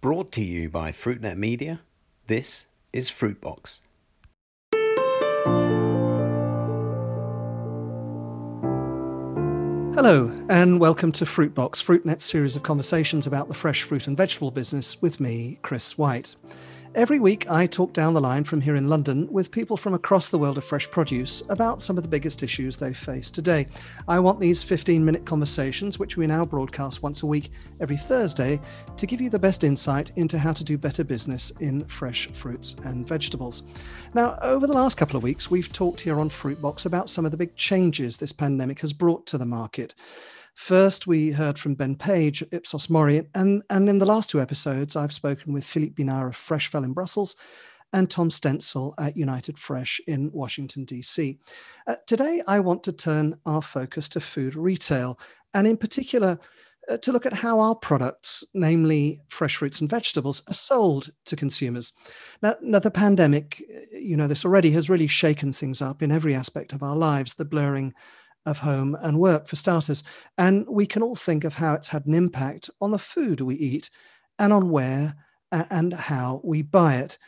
[0.00, 1.82] Brought to you by FruitNet Media,
[2.26, 3.80] this is Fruitbox.
[9.94, 14.50] Hello, and welcome to Fruitbox, FruitNet's series of conversations about the fresh fruit and vegetable
[14.50, 16.34] business with me, Chris White.
[16.96, 20.28] Every week, I talk down the line from here in London with people from across
[20.28, 23.68] the world of fresh produce about some of the biggest issues they face today.
[24.08, 28.60] I want these 15 minute conversations, which we now broadcast once a week every Thursday,
[28.96, 32.74] to give you the best insight into how to do better business in fresh fruits
[32.82, 33.62] and vegetables.
[34.12, 37.30] Now, over the last couple of weeks, we've talked here on Fruitbox about some of
[37.30, 39.94] the big changes this pandemic has brought to the market.
[40.54, 44.40] First, we heard from Ben Page at Ipsos Mori, and, and in the last two
[44.40, 47.36] episodes, I've spoken with Philippe Binard of Freshfel in Brussels
[47.92, 51.38] and Tom Stenzel at United Fresh in Washington, D.C.
[51.86, 55.18] Uh, today, I want to turn our focus to food retail,
[55.54, 56.38] and in particular,
[56.88, 61.36] uh, to look at how our products, namely fresh fruits and vegetables, are sold to
[61.36, 61.92] consumers.
[62.42, 66.34] Now, now, the pandemic, you know this already, has really shaken things up in every
[66.34, 67.94] aspect of our lives, the blurring
[68.46, 70.02] of home and work, for starters.
[70.38, 73.56] And we can all think of how it's had an impact on the food we
[73.56, 73.90] eat
[74.38, 75.16] and on where
[75.52, 77.18] and how we buy it.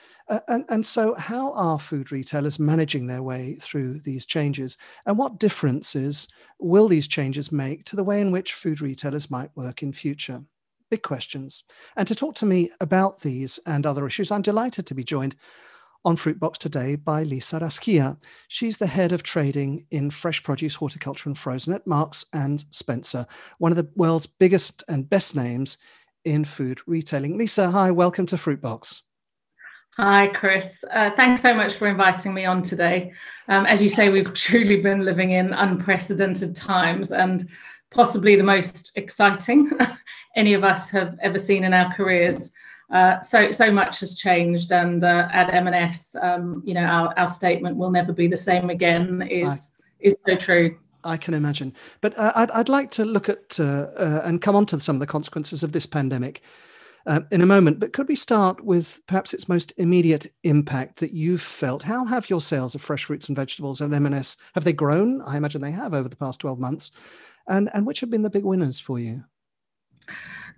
[0.49, 4.79] And, and so, how are food retailers managing their way through these changes?
[5.07, 9.55] And what differences will these changes make to the way in which food retailers might
[9.57, 10.43] work in future?
[10.91, 11.65] Big questions.
[11.97, 15.37] And to talk to me about these and other issues, I'm delighted to be joined
[16.05, 18.17] on Fruitbox today by Lisa Raschia.
[18.49, 23.27] She's the head of trading in fresh produce, horticulture, and frozen at Marks and Spencer,
[23.59, 25.79] one of the world's biggest and best names
[26.25, 27.39] in food retailing.
[27.39, 29.03] Lisa, hi, welcome to Fruitbox.
[29.97, 30.85] Hi, Chris.
[30.91, 33.13] Uh, thanks so much for inviting me on today.
[33.49, 37.49] Um, as you say, we've truly been living in unprecedented times and
[37.91, 39.71] possibly the most exciting
[40.37, 42.53] any of us have ever seen in our careers.
[42.93, 47.27] Uh, so so much has changed, and uh, at M&S, um, you know, our, our
[47.27, 50.79] statement will never be the same again is I, is so true.
[51.03, 51.73] I can imagine,
[52.03, 54.97] but uh, I'd I'd like to look at uh, uh, and come on to some
[54.97, 56.43] of the consequences of this pandemic.
[57.33, 61.43] in a moment, but could we start with perhaps its most immediate impact that you've
[61.43, 61.83] felt?
[61.83, 65.23] How have your sales of fresh fruits and vegetables at M&S have they grown?
[65.23, 66.91] I imagine they have over the past twelve months,
[67.49, 69.25] and and which have been the big winners for you?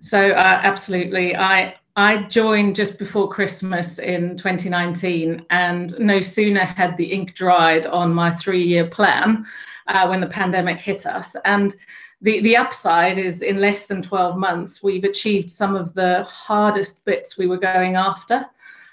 [0.00, 7.12] So absolutely, I I joined just before Christmas in 2019, and no sooner had the
[7.12, 9.46] ink dried on my three year plan
[9.86, 11.36] uh, when the pandemic hit us.
[11.44, 11.76] And
[12.20, 17.04] the, the upside is in less than 12 months, we've achieved some of the hardest
[17.04, 18.44] bits we were going after,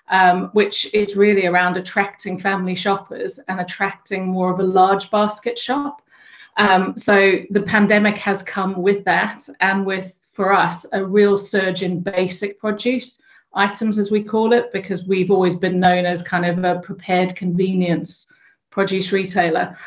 [0.09, 5.57] um, which is really around attracting family shoppers and attracting more of a large basket
[5.57, 6.03] shop.
[6.57, 11.83] Um, so the pandemic has come with that and with for us a real surge
[11.83, 13.21] in basic produce
[13.53, 17.35] items, as we call it, because we've always been known as kind of a prepared
[17.35, 18.25] convenience
[18.71, 19.77] produce retailer.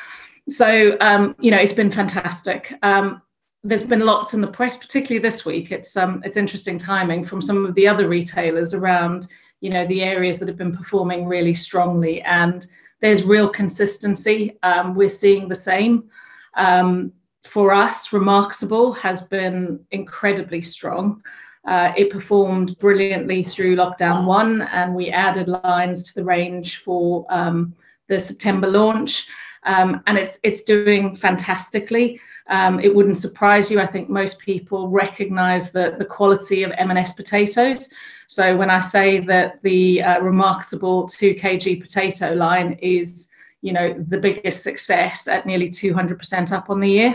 [0.48, 2.72] So, um, you know, it's been fantastic.
[2.84, 3.20] Um,
[3.64, 5.72] there's been lots in the press, particularly this week.
[5.72, 9.26] It's um, it's interesting timing from some of the other retailers around,
[9.60, 12.64] you know, the areas that have been performing really strongly, and
[13.00, 14.56] there's real consistency.
[14.62, 16.08] Um, we're seeing the same.
[16.56, 17.12] Um,
[17.44, 21.22] for us, Remarksable has been incredibly strong.
[21.66, 27.26] Uh, it performed brilliantly through lockdown one, and we added lines to the range for
[27.30, 27.74] um,
[28.08, 29.26] the September launch.
[29.66, 32.20] Um, and it's it's doing fantastically.
[32.48, 33.80] Um, it wouldn't surprise you.
[33.80, 37.88] I think most people recognise the the quality of M&S potatoes.
[38.26, 43.28] So when I say that the uh, Remarksable 2 kg potato line is,
[43.62, 47.14] you know, the biggest success at nearly 200% up on the year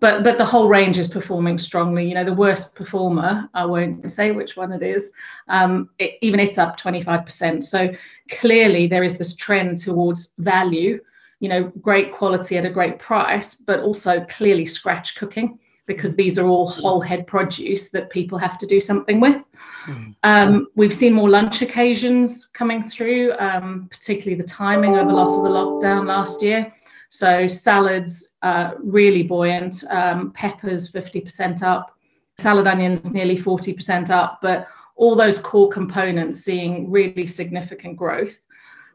[0.00, 2.08] but but the whole range is performing strongly.
[2.08, 5.12] You know, the worst performer, I won't say which one it is,
[5.48, 7.64] um, it, even it's up 25%.
[7.64, 7.92] So
[8.30, 11.00] clearly there is this trend towards value.
[11.40, 16.38] You know, great quality at a great price, but also clearly scratch cooking because these
[16.38, 19.42] are all whole head produce that people have to do something with.
[19.86, 20.14] Mm.
[20.22, 25.32] Um, we've seen more lunch occasions coming through, um, particularly the timing of a lot
[25.32, 26.72] of the lockdown last year.
[27.08, 31.96] So salads uh, really buoyant, um, peppers 50% up,
[32.38, 34.66] salad onions nearly 40% up, but
[34.96, 38.44] all those core components seeing really significant growth.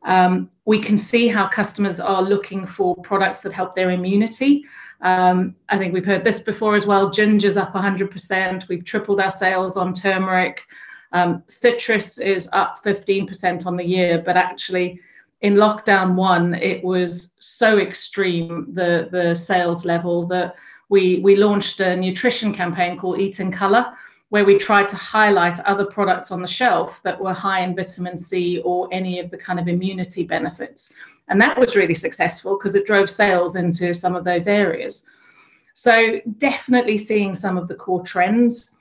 [0.05, 4.63] Um, we can see how customers are looking for products that help their immunity.
[5.01, 7.09] Um, I think we've heard this before as well.
[7.09, 8.67] Ginger's up 100%.
[8.67, 10.61] We've tripled our sales on turmeric.
[11.13, 14.99] Um, citrus is up 15% on the year, but actually
[15.43, 20.55] in lockdown one, it was so extreme the the sales level that
[20.89, 23.93] we we launched a nutrition campaign called Eat in Color,
[24.29, 28.17] where we tried to highlight other products on the shelf that were high in vitamin
[28.17, 30.93] C or any of the kind of immunity benefits.
[31.27, 35.05] And that was really successful because it drove sales into some of those areas.
[35.73, 38.75] So, definitely seeing some of the core trends.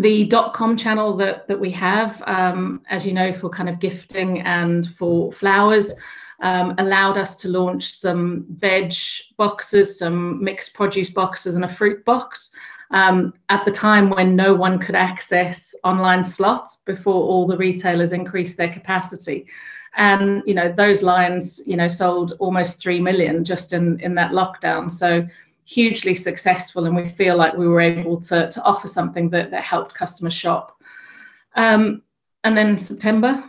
[0.00, 3.80] The dot com channel that, that we have, um, as you know, for kind of
[3.80, 5.92] gifting and for flowers,
[6.40, 8.94] um, allowed us to launch some veg
[9.36, 12.52] boxes, some mixed produce boxes, and a fruit box.
[12.92, 18.12] Um, at the time when no one could access online slots before all the retailers
[18.12, 19.46] increased their capacity
[19.96, 24.32] and you know those lines you know sold almost 3 million just in in that
[24.32, 25.26] lockdown so
[25.70, 29.62] hugely successful and we feel like we were able to, to offer something that, that
[29.62, 30.76] helped customers shop
[31.54, 32.02] um,
[32.42, 33.44] and then september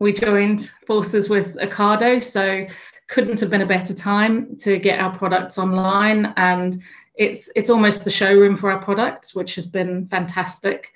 [0.00, 2.66] we joined forces with ocado so
[3.08, 6.82] couldn't have been a better time to get our products online and
[7.16, 10.88] it's it's almost the showroom for our products which has been fantastic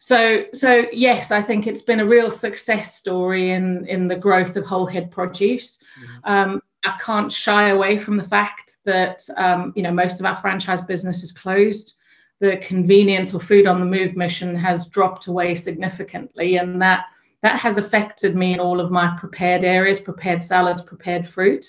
[0.00, 4.54] so, so yes, I think it's been a real success story in in the growth
[4.54, 5.82] of whole head produce.
[6.00, 6.32] Mm-hmm.
[6.32, 10.36] Um, I can't shy away from the fact that um, you know most of our
[10.36, 11.96] franchise business is closed.
[12.40, 17.06] The convenience or food on the move mission has dropped away significantly, and that
[17.42, 21.66] that has affected me in all of my prepared areas, prepared salads, prepared fruit.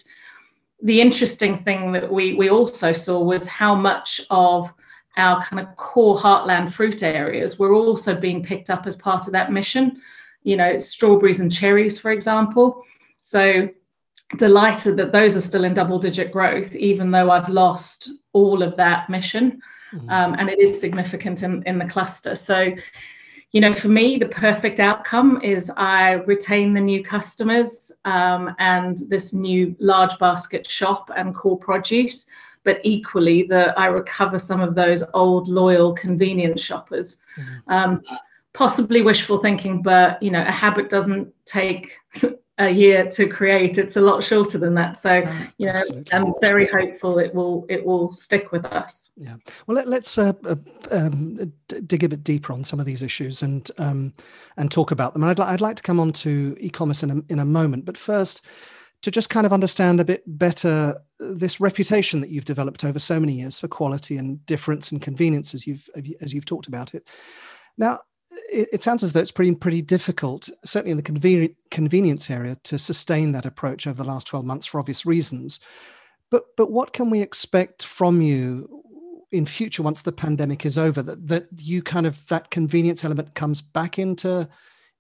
[0.82, 4.72] The interesting thing that we we also saw was how much of
[5.18, 9.34] our kind of core heartland fruit areas were also being picked up as part of
[9.34, 10.02] that mission.
[10.44, 12.86] You know, strawberries and cherries, for example.
[13.18, 13.70] So
[14.38, 18.76] delighted that those are still in double digit growth, even though I've lost all of
[18.78, 19.62] that mission.
[19.94, 20.10] Mm-hmm.
[20.10, 22.36] Um, and it is significant in, in the cluster.
[22.36, 22.74] So,
[23.52, 29.00] you know, for me, the perfect outcome is I retain the new customers um, and
[29.10, 32.26] this new large basket shop and core produce
[32.64, 37.18] but equally that I recover some of those old loyal convenience shoppers.
[37.38, 37.72] Mm-hmm.
[37.72, 38.04] Um,
[38.54, 41.98] possibly wishful thinking, but you know, a habit doesn't take
[42.60, 43.78] a year to create.
[43.78, 44.98] It's a lot shorter than that.
[44.98, 45.24] So,
[45.58, 46.14] you know, Absolutely.
[46.14, 49.12] I'm very hopeful it will it will stick with us.
[49.16, 49.36] Yeah.
[49.66, 50.56] Well, let, us uh, uh,
[50.92, 54.14] um, d- dig a bit deeper on some of these issues and um,
[54.58, 55.24] and talk about them.
[55.24, 57.86] And I'd, li- I'd like to come on to e-commerce in a, in a moment,
[57.86, 58.46] but first
[59.02, 63.20] to just kind of understand a bit better this reputation that you've developed over so
[63.20, 65.90] many years for quality and difference and convenience as you've
[66.22, 67.08] as you've talked about it.
[67.78, 68.00] Now,
[68.52, 72.78] it, sounds as though it's pretty pretty difficult, certainly in the conven- convenience area, to
[72.78, 75.60] sustain that approach over the last twelve months for obvious reasons.
[76.30, 78.84] But but what can we expect from you
[79.32, 81.02] in future once the pandemic is over?
[81.02, 84.48] That that you kind of that convenience element comes back into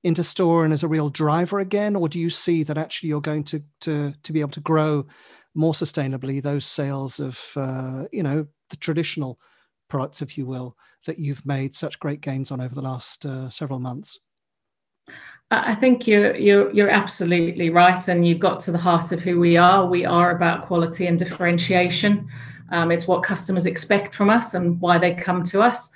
[0.03, 3.21] into store and as a real driver again, or do you see that actually you're
[3.21, 5.05] going to to to be able to grow
[5.55, 9.39] more sustainably those sales of uh, you know the traditional
[9.89, 13.49] products, if you will, that you've made such great gains on over the last uh,
[13.49, 14.19] several months?
[15.51, 19.39] I think you're, you're you're absolutely right, and you've got to the heart of who
[19.39, 19.87] we are.
[19.87, 22.29] We are about quality and differentiation.
[22.71, 25.89] Um, it's what customers expect from us and why they come to us.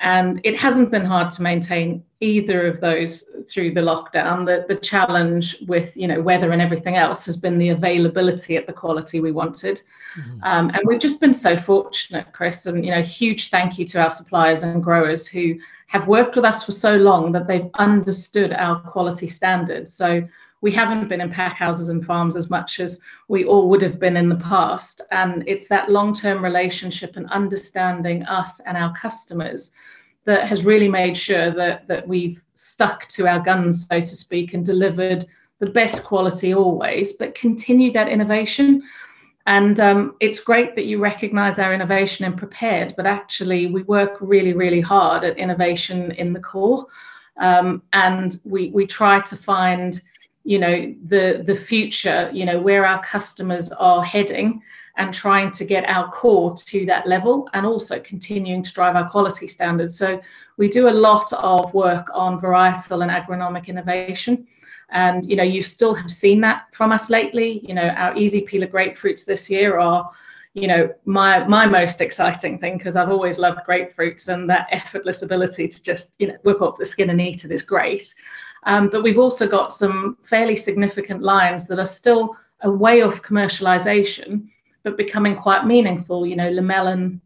[0.00, 4.46] And it hasn't been hard to maintain either of those through the lockdown.
[4.46, 8.66] The, the challenge with you know weather and everything else has been the availability at
[8.66, 9.80] the quality we wanted.
[10.18, 10.42] Mm-hmm.
[10.42, 12.66] Um, and we've just been so fortunate, Chris.
[12.66, 15.58] And you know, huge thank you to our suppliers and growers who
[15.88, 19.92] have worked with us for so long that they've understood our quality standards.
[19.92, 20.26] So
[20.62, 23.98] we haven't been in pack houses and farms as much as we all would have
[23.98, 25.00] been in the past.
[25.10, 29.72] And it's that long term relationship and understanding us and our customers
[30.24, 34.52] that has really made sure that, that we've stuck to our guns, so to speak,
[34.52, 35.26] and delivered
[35.60, 38.82] the best quality always, but continued that innovation.
[39.46, 44.18] And um, it's great that you recognize our innovation and prepared, but actually, we work
[44.20, 46.86] really, really hard at innovation in the core.
[47.38, 50.00] Um, and we, we try to find
[50.44, 54.62] you know the the future you know where our customers are heading
[54.96, 59.08] and trying to get our core to that level and also continuing to drive our
[59.08, 59.96] quality standards.
[59.96, 60.20] So
[60.56, 64.46] we do a lot of work on varietal and agronomic innovation.
[64.90, 67.64] And you know you still have seen that from us lately.
[67.66, 70.10] You know our easy peeler grapefruits this year are
[70.54, 75.22] you know my my most exciting thing because I've always loved grapefruits and that effortless
[75.22, 78.12] ability to just you know whip up the skin and eat it is great
[78.64, 83.22] um, but we've also got some fairly significant lines that are still a way off
[83.22, 84.48] commercialization,
[84.82, 86.26] but becoming quite meaningful.
[86.26, 87.20] You know, Lamellan,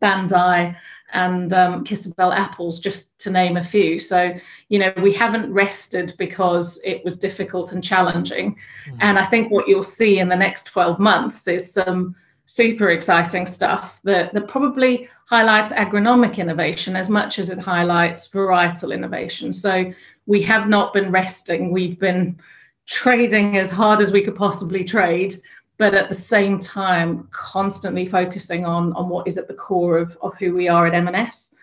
[0.00, 0.76] Banzai,
[1.12, 4.00] and um, Kissabel apples, just to name a few.
[4.00, 4.34] So,
[4.68, 8.56] you know, we haven't rested because it was difficult and challenging.
[8.86, 8.98] Mm.
[9.00, 12.16] And I think what you'll see in the next 12 months is some
[12.46, 18.92] super exciting stuff that, that probably highlights agronomic innovation as much as it highlights varietal
[18.92, 19.52] innovation.
[19.52, 19.92] So
[20.26, 21.70] we have not been resting.
[21.70, 22.38] We've been
[22.86, 25.34] trading as hard as we could possibly trade,
[25.78, 30.16] but at the same time, constantly focusing on, on what is at the core of,
[30.22, 31.54] of who we are at M&S.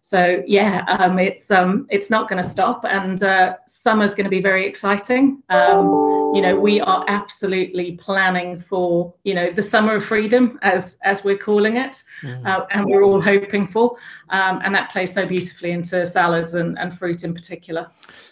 [0.00, 4.30] So yeah, um, it's um, it's not going to stop, and uh, summer's going to
[4.30, 5.42] be very exciting.
[5.50, 10.98] Um, you know, we are absolutely planning for you know the summer of freedom, as
[11.02, 12.46] as we're calling it, mm.
[12.46, 13.96] uh, and we're all hoping for,
[14.30, 17.88] um, and that plays so beautifully into salads and, and fruit in particular.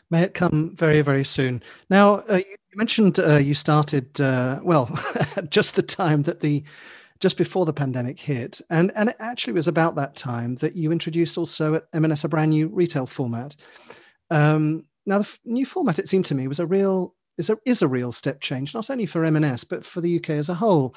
[0.08, 1.62] May it come very very soon.
[1.90, 4.96] Now uh, you mentioned uh, you started uh, well
[5.50, 6.62] just the time that the
[7.20, 8.60] just before the pandemic hit.
[8.70, 12.28] And, and it actually was about that time that you introduced also at M&S a
[12.28, 13.56] brand new retail format.
[14.30, 17.58] Um, now, the f- new format, it seemed to me, was a real is a,
[17.66, 20.54] is a real step change, not only for M&S, but for the UK as a
[20.54, 20.94] whole.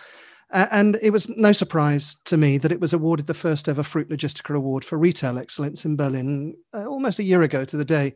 [0.51, 3.83] Uh, and it was no surprise to me that it was awarded the first ever
[3.83, 7.85] Fruit Logistica Award for Retail Excellence in Berlin uh, almost a year ago to the
[7.85, 8.15] day.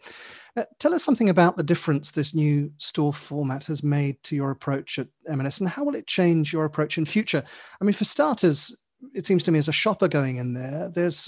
[0.56, 4.52] Uh, tell us something about the difference this new store format has made to your
[4.52, 7.44] approach at M&S and how will it change your approach in future?
[7.82, 8.76] I mean, for starters,
[9.16, 11.28] it seems to me as a shopper going in there, there's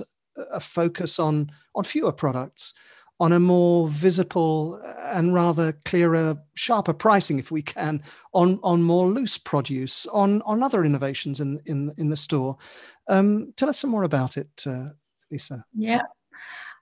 [0.52, 2.74] a focus on on fewer products,
[3.20, 4.80] on a more visible
[5.14, 8.04] and rather clearer, sharper pricing, if we can,
[8.34, 12.58] on on more loose produce, on on other innovations in in in the store.
[13.08, 14.90] Um, tell us some more about it, uh,
[15.32, 15.64] Lisa.
[15.74, 16.02] Yeah,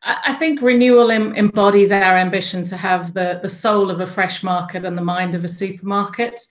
[0.06, 4.84] I think renewal embodies our ambition to have the, the soul of a fresh market
[4.84, 6.42] and the mind of a supermarket.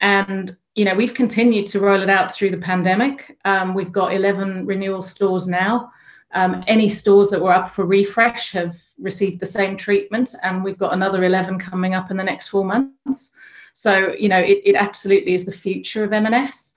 [0.00, 3.36] And, you know, we've continued to roll it out through the pandemic.
[3.44, 5.90] Um, we've got 11 renewal stores now.
[6.34, 10.78] Um, any stores that were up for refresh have received the same treatment, and we've
[10.78, 13.32] got another 11 coming up in the next four months.
[13.74, 16.71] So, you know, it, it absolutely is the future of M&S.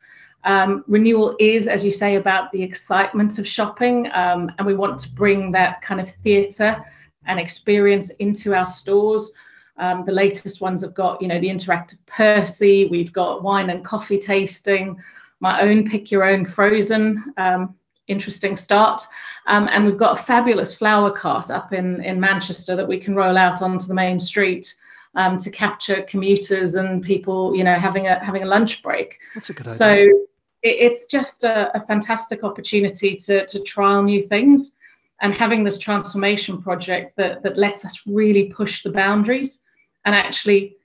[0.45, 4.99] Um, renewal is, as you say, about the excitement of shopping, um, and we want
[4.99, 6.85] to bring that kind of theatre
[7.25, 9.33] and experience into our stores.
[9.77, 12.85] Um, the latest ones have got, you know, the interactive Percy.
[12.85, 14.97] We've got wine and coffee tasting.
[15.39, 17.33] My own pick your own frozen.
[17.37, 17.75] Um,
[18.07, 19.01] interesting start,
[19.47, 23.15] um, and we've got a fabulous flower cart up in in Manchester that we can
[23.15, 24.73] roll out onto the main street.
[25.17, 29.17] Um, to capture commuters and people, you know, having a having a lunch break.
[29.33, 29.77] That's a good idea.
[29.77, 30.25] So
[30.65, 34.75] it's just a, a, fantastic opportunity to, to trial new things
[35.21, 39.61] and having this transformation project that, that lets us really push the boundaries
[40.05, 40.75] and actually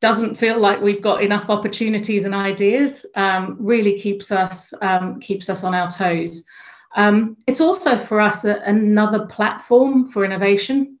[0.00, 5.50] doesn't feel like we've got enough opportunities and ideas um, really keeps us um, keeps
[5.50, 6.44] us on our toes.
[6.96, 10.98] Um, it's also for us a, another platform for innovation.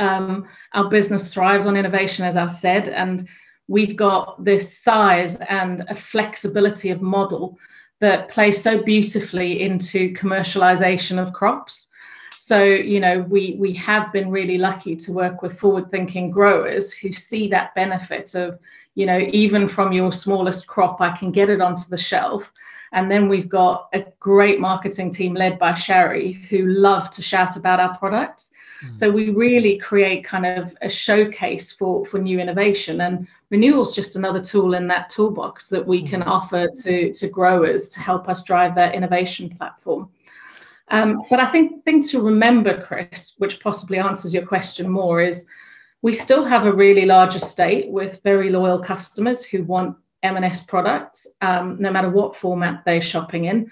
[0.00, 3.26] Um, our business thrives on innovation, as I've said, and
[3.68, 7.58] we've got this size and a flexibility of model
[8.00, 11.88] that plays so beautifully into commercialization of crops.
[12.38, 17.12] So, you know, we we have been really lucky to work with forward-thinking growers who
[17.12, 18.58] see that benefit of,
[18.94, 22.52] you know, even from your smallest crop, I can get it onto the shelf.
[22.92, 27.56] And then we've got a great marketing team led by Sherry who love to shout
[27.56, 28.52] about our products.
[28.84, 28.94] Mm.
[28.94, 33.00] So we really create kind of a showcase for, for new innovation.
[33.02, 36.26] And renewal is just another tool in that toolbox that we can mm.
[36.26, 40.10] offer to, to growers to help us drive that innovation platform.
[40.88, 45.20] Um, but I think the thing to remember, Chris, which possibly answers your question more,
[45.20, 45.46] is
[46.02, 51.26] we still have a really large estate with very loyal customers who want M&S products,
[51.40, 53.70] um, no matter what format they're shopping in.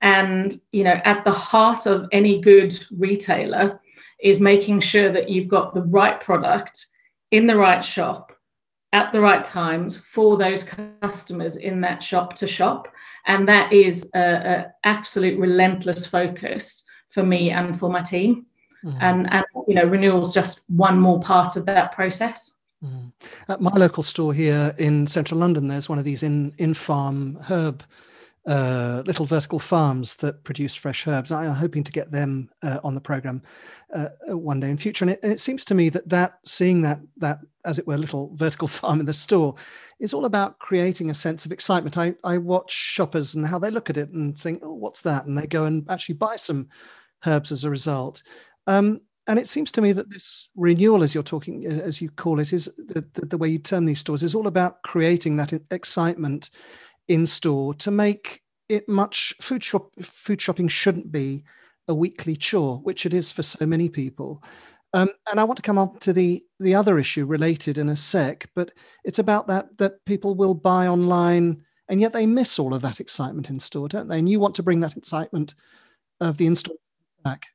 [0.00, 3.80] And you know, at the heart of any good retailer
[4.22, 6.86] is making sure that you've got the right product
[7.30, 8.32] in the right shop
[8.92, 10.64] at the right times for those
[11.00, 12.88] customers in that shop to shop
[13.26, 18.46] and that is an absolute relentless focus for me and for my team
[18.84, 18.98] mm-hmm.
[19.00, 23.08] and and you know renewals just one more part of that process mm-hmm.
[23.50, 27.82] at my local store here in central london there's one of these in Infarm herb
[28.46, 31.30] uh, little vertical farms that produce fresh herbs.
[31.30, 33.42] I am hoping to get them uh, on the program
[33.94, 35.04] uh, one day in future.
[35.04, 37.96] And it, and it, seems to me that that seeing that that as it were
[37.96, 39.54] little vertical farm in the store
[40.00, 41.96] is all about creating a sense of excitement.
[41.96, 45.26] I, I watch shoppers and how they look at it and think, oh, what's that?
[45.26, 46.68] And they go and actually buy some
[47.24, 48.24] herbs as a result.
[48.66, 52.10] Um, and it seems to me that this renewal, as you're talking, uh, as you
[52.10, 55.36] call it, is the, the, the way you term these stores, is all about creating
[55.36, 56.50] that excitement
[57.08, 61.44] in store to make it much food shop food shopping shouldn't be
[61.88, 64.42] a weekly chore, which it is for so many people.
[64.94, 67.96] Um, and I want to come on to the the other issue related in a
[67.96, 68.70] sec, but
[69.04, 73.00] it's about that that people will buy online and yet they miss all of that
[73.00, 74.18] excitement in store, don't they?
[74.18, 75.54] And you want to bring that excitement
[76.20, 76.76] of the install
[77.22, 77.46] back?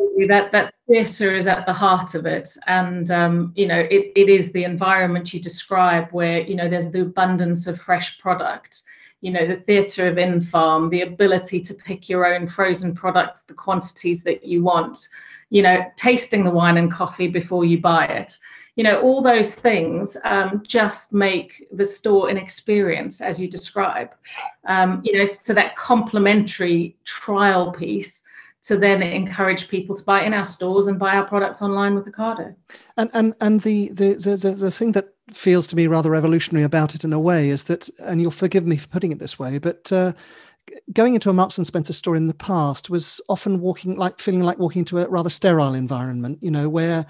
[0.00, 4.12] Absolutely, that that theatre is at the heart of it, and um, you know it,
[4.16, 8.82] it is the environment you describe where you know there's the abundance of fresh product.
[9.20, 13.52] You know the theatre of Infarm, the ability to pick your own frozen products, the
[13.52, 15.06] quantities that you want.
[15.50, 18.38] You know, tasting the wine and coffee before you buy it
[18.76, 24.10] you know all those things um, just make the store an experience as you describe
[24.68, 28.22] um, you know so that complementary trial piece
[28.62, 32.06] to then encourage people to buy in our stores and buy our products online with
[32.06, 32.54] Ocado.
[32.96, 36.94] And and and the the the the, thing that feels to me rather revolutionary about
[36.94, 39.58] it in a way is that, and you'll forgive me for putting it this way,
[39.58, 39.90] but.
[39.92, 40.12] Uh,
[40.92, 44.42] going into a Marks and Spencer store in the past was often walking like feeling
[44.42, 47.06] like walking into a rather sterile environment, you know, where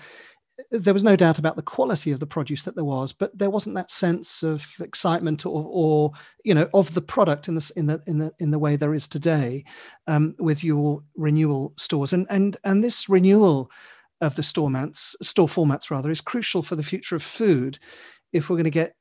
[0.70, 3.50] there was no doubt about the quality of the produce that there was, but there
[3.50, 6.12] wasn't that sense of excitement or, or
[6.44, 8.94] you know, of the product in the in the in the in the way there
[8.94, 9.64] is today
[10.06, 12.12] um, with your renewal stores.
[12.12, 13.70] And and and this renewal
[14.20, 17.78] of the store formats, store formats rather, is crucial for the future of food.
[18.32, 18.94] If we're going to get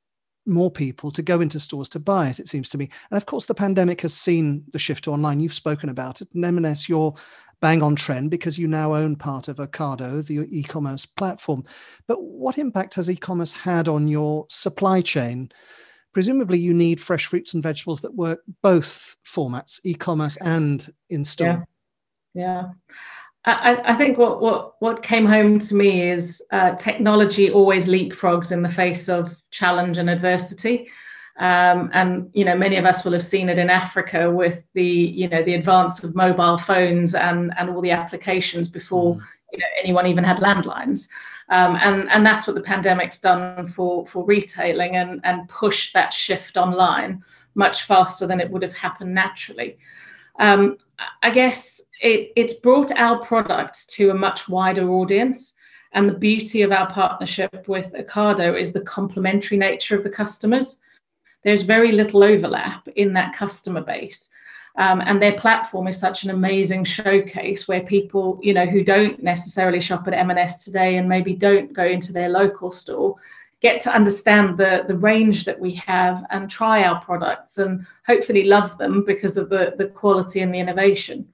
[0.46, 2.90] more people to go into stores to buy it, it seems to me.
[3.12, 5.40] And of course, the pandemic has seen the shift to online.
[5.40, 6.30] You've spoken about it.
[6.34, 7.14] And M&S, you're
[7.62, 11.64] bang on trend because you now own part of Ocado, the e-commerce platform.
[12.08, 15.52] But what impact has e-commerce had on your supply chain?
[16.14, 21.68] Presumably, you need fresh fruits and vegetables that work both formats, e-commerce and in store.
[22.34, 22.44] Yeah.
[22.44, 22.70] yeah.
[23.46, 28.52] I, I, think what, what, what came home to me is uh, technology always leapfrogs
[28.52, 30.90] in the face of challenge and adversity.
[31.40, 34.84] Um, and you know, many of us will have seen it in Africa with the
[34.84, 39.22] you know the advance of mobile phones and and all the applications before mm.
[39.54, 41.08] you know anyone even had landlines.
[41.48, 46.12] Um, and and that's what the pandemic's done for for retailing and and pushed that
[46.12, 47.24] shift online
[47.56, 49.78] much faster than it would have happened naturally.
[50.40, 50.78] Um,
[51.24, 55.56] I guess it, it's brought our product to a much wider audience.
[55.94, 60.80] And the beauty of our partnership with Ocado is the complementary nature of the customers
[61.44, 64.30] there's very little overlap in that customer base.
[64.78, 69.22] Um, and their platform is such an amazing showcase where people, you know, who don't
[69.22, 73.16] necessarily shop at M&S today and maybe don't go into their local store,
[73.62, 78.46] get to understand the the range that we have and try our products and hopefully
[78.46, 81.28] love them because of the the quality and the innovation.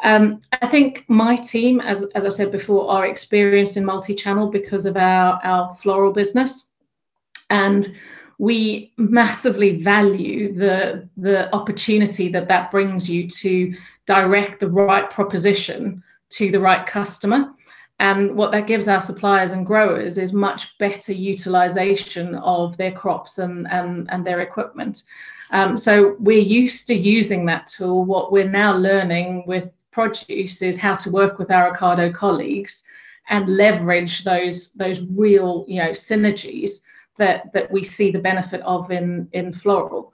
[0.00, 4.86] Um, I think my team, as as I said before, are experienced in multi-channel because
[4.86, 6.70] of our our floral business,
[7.50, 7.94] and
[8.38, 13.74] we massively value the the opportunity that that brings you to
[14.06, 17.52] direct the right proposition to the right customer
[18.00, 23.38] and what that gives our suppliers and growers is much better utilization of their crops
[23.38, 25.02] and, and, and their equipment.
[25.50, 28.04] Um, so we're used to using that tool.
[28.04, 32.84] What we're now learning with produce is how to work with our Ocado colleagues
[33.30, 36.80] and leverage those, those real you know, synergies
[37.18, 40.12] that that we see the benefit of in in floral.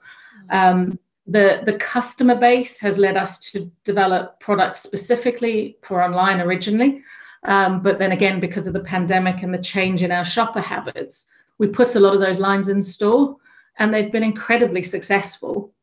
[0.49, 7.01] Um, the the customer base has led us to develop products specifically for online originally,
[7.45, 11.27] um, but then again because of the pandemic and the change in our shopper habits,
[11.57, 13.37] we put a lot of those lines in store,
[13.79, 15.73] and they've been incredibly successful,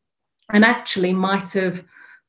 [0.53, 1.83] and actually might have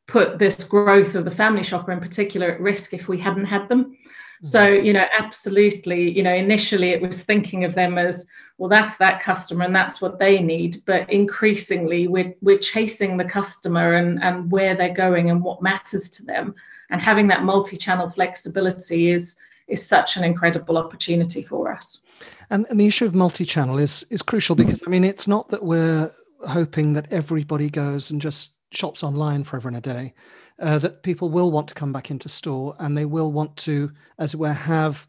[0.07, 3.69] put this growth of the family shopper in particular at risk if we hadn't had
[3.69, 3.97] them.
[4.45, 8.27] So, you know, absolutely, you know, initially it was thinking of them as,
[8.59, 10.83] well, that's that customer and that's what they need.
[10.87, 16.11] But increasingly we're we're chasing the customer and, and where they're going and what matters
[16.11, 16.55] to them.
[16.91, 22.03] And having that multi-channel flexibility is is such an incredible opportunity for us.
[22.51, 25.65] And, and the issue of multi-channel is is crucial because I mean it's not that
[25.65, 26.13] we're
[26.47, 30.13] hoping that everybody goes and just shops online forever and a day
[30.61, 33.90] uh, that people will want to come back into store and they will want to,
[34.19, 35.07] as it were, have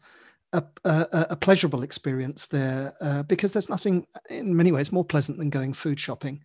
[0.52, 5.38] a, a, a pleasurable experience there uh, because there's nothing, in many ways, more pleasant
[5.38, 6.40] than going food shopping.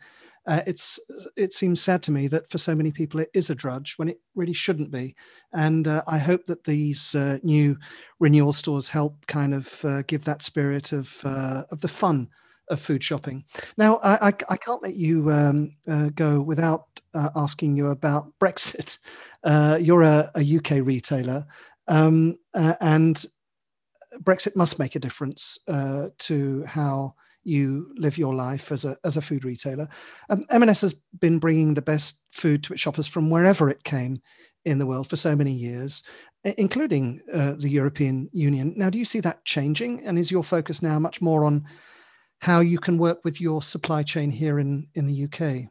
[0.48, 1.00] Uh, it's
[1.38, 4.10] it seems sad to me that for so many people it is a drudge when
[4.10, 5.16] it really shouldn't be,
[5.54, 7.78] and uh, I hope that these uh, new
[8.20, 12.28] renewal stores help kind of uh, give that spirit of uh, of the fun
[12.72, 13.44] of food shopping.
[13.78, 18.32] Now, I, I, I can't let you um, uh, go without uh, asking you about
[18.40, 18.98] Brexit.
[19.44, 21.46] Uh, you're a, a, UK retailer,
[21.88, 23.26] um, uh, and
[24.24, 29.18] Brexit must make a difference uh, to how you live your life as a as
[29.18, 29.88] a food retailer.
[30.30, 34.22] Um, M&S has been bringing the best food to its shoppers from wherever it came
[34.64, 36.04] in the world for so many years,
[36.44, 38.74] including uh, the European Union.
[38.78, 40.06] Now, do you see that changing?
[40.06, 41.66] And is your focus now much more on
[42.42, 45.70] how you can work with your supply chain here in, in the UK?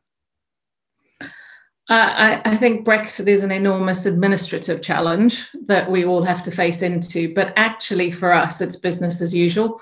[1.89, 6.83] I, I, think Brexit is an enormous administrative challenge that we all have to face
[6.83, 7.35] into.
[7.35, 9.81] But actually, for us, it's business as usual.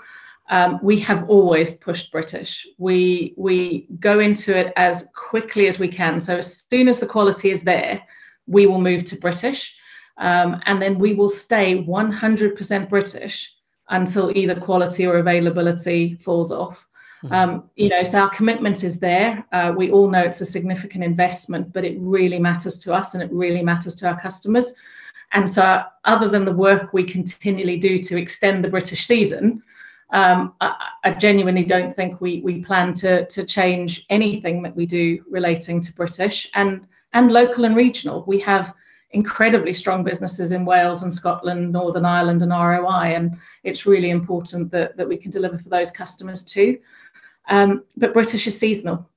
[0.48, 2.66] Um, we have always pushed British.
[2.78, 6.18] We we go into it as quickly as we can.
[6.18, 8.02] So as soon as the quality is there,
[8.46, 9.76] we will move to British,
[10.16, 13.52] um, and then we will stay 100% British
[13.90, 16.86] until either quality or availability falls off.
[17.22, 17.34] Mm-hmm.
[17.34, 19.44] Um, you know, so our commitment is there.
[19.52, 23.22] Uh, we all know it's a significant investment, but it really matters to us and
[23.22, 24.72] it really matters to our customers.
[25.32, 29.62] And so, other than the work we continually do to extend the British season,
[30.10, 34.86] um, I, I, genuinely don't think we we plan to to change anything that we
[34.86, 38.24] do relating to British and and local and regional.
[38.26, 38.72] We have
[39.12, 44.70] incredibly strong businesses in Wales and Scotland, Northern Ireland, and ROI, and it's really important
[44.70, 46.78] that that we can deliver for those customers too.
[47.48, 49.08] Um, but British is seasonal.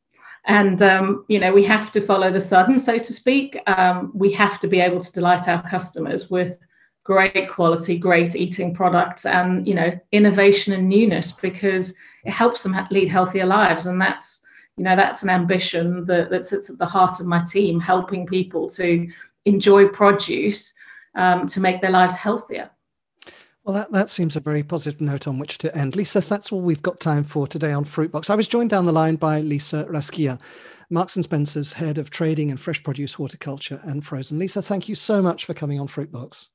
[0.46, 3.60] And, um, you know, we have to follow the sun, so to speak.
[3.68, 6.58] Um, we have to be able to delight our customers with
[7.04, 11.94] great quality, great eating products and, you know, innovation and newness because
[12.26, 13.86] it helps them lead healthier lives.
[13.86, 14.44] And that's,
[14.78, 18.26] you know, that's an ambition that, that sits at the heart of my team, helping
[18.26, 19.08] people to
[19.46, 20.74] enjoy produce
[21.16, 22.70] um, to make their lives healthier.
[23.64, 25.96] Well, that, that seems a very positive note on which to end.
[25.96, 28.30] Lisa, that's all we've got time for today on Fruitbox.
[28.30, 30.40] I was joined down the line by Lisa Raschia,
[30.90, 34.40] Marks and Spencer's head of trading and fresh produce, horticulture, and frozen.
[34.40, 36.50] Lisa, thank you so much for coming on Fruitbox.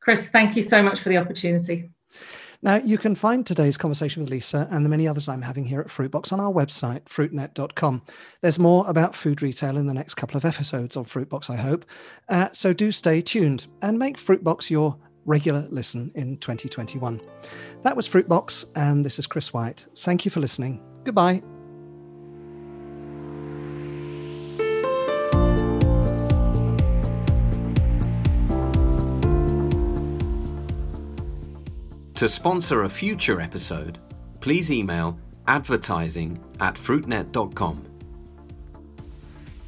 [0.00, 1.90] Chris, thank you so much for the opportunity.
[2.64, 5.80] Now, you can find today's conversation with Lisa and the many others I'm having here
[5.80, 8.02] at Fruitbox on our website, fruitnet.com.
[8.40, 11.84] There's more about food retail in the next couple of episodes of Fruitbox, I hope.
[12.28, 17.20] Uh, so do stay tuned and make Fruitbox your regular listen in 2021.
[17.82, 19.86] That was Fruitbox, and this is Chris White.
[19.96, 20.80] Thank you for listening.
[21.04, 21.42] Goodbye.
[32.22, 33.98] To sponsor a future episode,
[34.38, 37.84] please email advertising at fruitnet.com.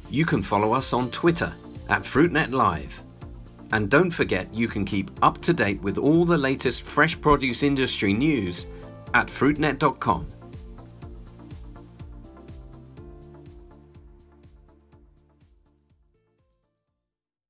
[0.09, 1.51] You can follow us on Twitter
[1.89, 3.03] at FruitNet Live
[3.73, 7.61] and don't forget you can keep up to date with all the latest fresh produce
[7.61, 8.67] industry news
[9.13, 10.25] at fruitnet.com.